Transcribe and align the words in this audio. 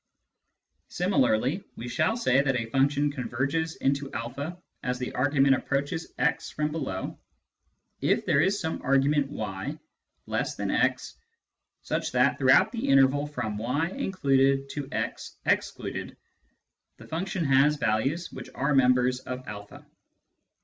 Similarly 0.87 1.63
we 1.75 1.87
shall 1.87 2.17
say 2.17 2.41
that 2.41 2.55
a 2.59 2.65
function" 2.71 3.11
converges 3.11 3.75
into 3.75 4.09
a 4.11 4.57
as 4.81 4.97
the 4.97 5.13
argument 5.13 5.53
approaches 5.53 6.11
x 6.17 6.49
from 6.49 6.71
below" 6.71 7.19
if 8.11 8.25
there 8.25 8.41
is 8.41 8.59
some 8.59 8.81
argument 8.81 9.29
y 9.29 9.77
less 10.25 10.55
than 10.55 10.71
x 10.71 11.19
such 11.83 12.13
that 12.13 12.39
throughout 12.39 12.71
the 12.71 12.89
interval 12.89 13.27
from 13.27 13.59
y 13.59 13.89
(included) 13.89 14.69
to 14.71 14.89
x 14.91 15.37
(excluded) 15.45 16.17
the 16.97 17.05
function 17.07 17.45
has 17.45 17.75
values 17.75 18.31
which 18.31 18.49
are 18.55 18.73
members 18.73 19.19
of 19.19 19.45
a. 19.47 19.85